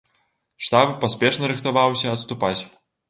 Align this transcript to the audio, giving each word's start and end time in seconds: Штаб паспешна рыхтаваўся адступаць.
Штаб 0.67 0.95
паспешна 1.03 1.49
рыхтаваўся 1.53 2.15
адступаць. 2.17 2.57